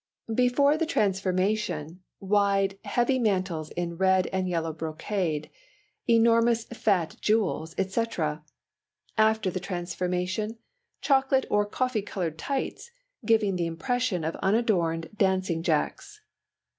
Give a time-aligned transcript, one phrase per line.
[0.25, 0.49] THE LUXURIES.
[0.51, 5.51] Before the transformation: wide, heavy mantles in red and yellow brocade;
[6.07, 8.43] enormous fat jewels, etc.
[9.15, 10.57] After the transformation:
[11.01, 12.89] chocolate or coffee coloured tights,
[13.27, 16.19] giving the impression of unadorned dancing jacks.